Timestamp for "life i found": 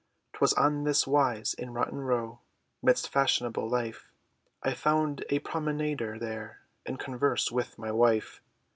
3.69-5.23